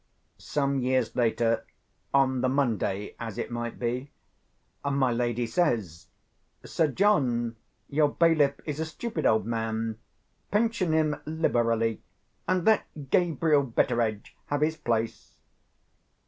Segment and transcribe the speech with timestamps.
[0.39, 1.63] Some years later,
[2.11, 4.09] on the Monday as it might be,
[4.83, 6.07] my lady says,
[6.65, 7.55] "Sir John,
[7.87, 9.99] your bailiff is a stupid old man.
[10.49, 12.01] Pension him liberally,
[12.47, 15.35] and let Gabriel Betteredge have his place."